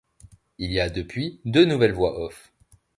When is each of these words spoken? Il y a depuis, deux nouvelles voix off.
Il 0.57 0.71
y 0.71 0.79
a 0.79 0.89
depuis, 0.89 1.41
deux 1.45 1.63
nouvelles 1.63 1.93
voix 1.93 2.19
off. 2.19 2.51